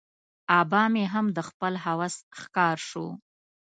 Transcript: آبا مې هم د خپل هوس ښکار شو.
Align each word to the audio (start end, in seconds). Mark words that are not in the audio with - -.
آبا 0.59 0.81
مې 0.93 1.03
هم 1.13 1.25
د 1.37 1.39
خپل 1.49 1.73
هوس 1.85 2.15
ښکار 2.39 2.77
شو. 2.89 3.07